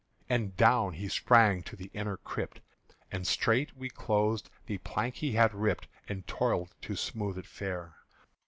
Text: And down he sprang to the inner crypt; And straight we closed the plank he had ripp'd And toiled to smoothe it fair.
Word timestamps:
And 0.27 0.57
down 0.57 0.93
he 0.93 1.07
sprang 1.07 1.61
to 1.61 1.75
the 1.75 1.91
inner 1.93 2.17
crypt; 2.17 2.59
And 3.11 3.27
straight 3.27 3.77
we 3.77 3.87
closed 3.87 4.49
the 4.65 4.79
plank 4.79 5.17
he 5.17 5.33
had 5.33 5.53
ripp'd 5.53 5.87
And 6.09 6.25
toiled 6.25 6.73
to 6.81 6.95
smoothe 6.95 7.37
it 7.37 7.45
fair. 7.45 7.97